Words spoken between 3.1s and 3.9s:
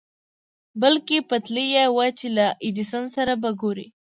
سره به ګوري.